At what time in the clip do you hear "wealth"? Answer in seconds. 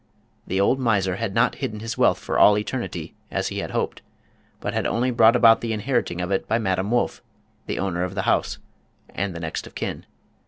1.95-2.17